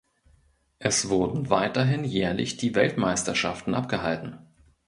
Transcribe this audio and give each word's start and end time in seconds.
Es 0.79 1.09
wurden 1.09 1.51
weiterhin 1.51 2.03
jährlich 2.03 2.57
die 2.57 2.73
Weltmeisterschaften 2.73 3.75
abgehalten. 3.75 4.39